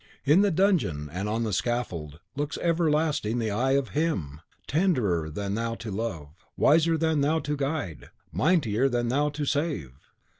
In 0.25 0.41
the 0.41 0.49
dungeon 0.49 1.11
and 1.13 1.29
on 1.29 1.43
the 1.43 1.53
scaffold 1.53 2.19
looks 2.35 2.57
everlasting 2.59 3.37
the 3.37 3.51
Eye 3.51 3.73
of 3.73 3.89
HIM, 3.89 4.41
tenderer 4.65 5.29
than 5.29 5.53
thou 5.53 5.75
to 5.75 5.91
love, 5.91 6.43
wiser 6.57 6.97
than 6.97 7.21
thou 7.21 7.37
to 7.41 7.55
guide, 7.55 8.09
mightier 8.31 8.89
than 8.89 9.09
thou 9.09 9.29
to 9.29 9.45
save!" 9.45 9.91